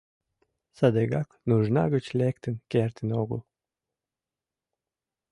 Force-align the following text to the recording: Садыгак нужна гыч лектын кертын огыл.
Садыгак 0.77 1.29
нужна 1.49 1.83
гыч 1.93 2.05
лектын 2.19 2.55
кертын 2.71 3.09
огыл. 3.21 3.41